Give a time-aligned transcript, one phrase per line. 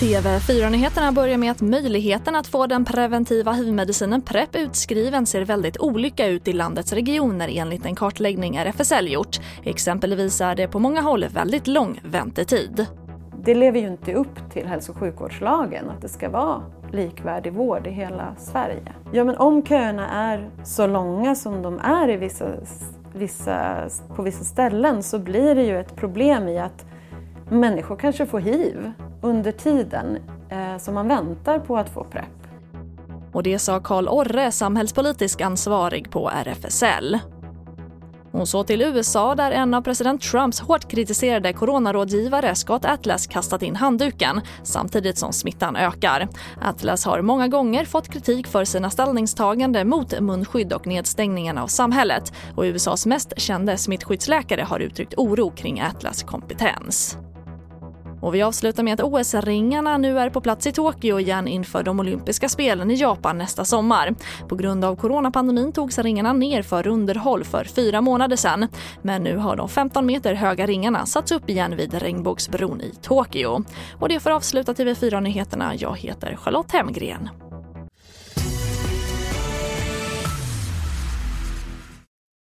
[0.00, 6.26] TV4-nyheterna börjar med att möjligheten att få den preventiva hivmedicinen PREP utskriven ser väldigt olika
[6.26, 9.36] ut i landets regioner enligt en kartläggning RFSL gjort.
[9.64, 12.86] Exempelvis är det på många håll väldigt lång väntetid.
[13.44, 16.62] Det lever ju inte upp till hälso och sjukvårdslagen att det ska vara
[16.92, 18.92] likvärdig vård i hela Sverige.
[19.12, 22.46] Ja, men om köerna är så långa som de är i vissa,
[23.18, 26.86] vissa, på vissa ställen så blir det ju ett problem i att
[27.50, 30.18] människor kanske får hiv under tiden
[30.50, 32.24] eh, som man väntar på att få PREP.
[33.32, 37.18] Och det sa Karl Orre, samhällspolitisk ansvarig på RFSL.
[38.40, 43.62] Och så till USA där en av president Trumps hårt kritiserade coronarådgivare Scott Atlas kastat
[43.62, 46.28] in handduken samtidigt som smittan ökar.
[46.62, 52.32] Atlas har många gånger fått kritik för sina ställningstagande mot munskydd och nedstängningen av samhället
[52.56, 57.18] och USAs mest kände smittskyddsläkare har uttryckt oro kring Atlas kompetens.
[58.28, 62.00] Och vi avslutar med att OS-ringarna nu är på plats i Tokyo igen inför de
[62.00, 64.14] olympiska spelen i Japan nästa sommar.
[64.48, 68.68] På grund av coronapandemin togs ringarna ner för underhåll för fyra månader sedan.
[69.02, 73.64] Men nu har de 15 meter höga ringarna satts upp igen vid Regnbågsbron i Tokyo.
[74.00, 75.74] Och det får avsluta TV4-nyheterna.
[75.74, 77.47] Jag heter Charlotte Hemgren.